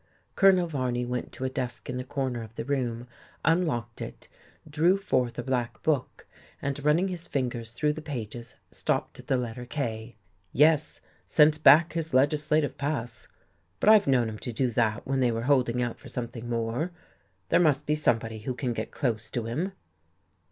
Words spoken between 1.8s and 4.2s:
in the corner of the room, unlocked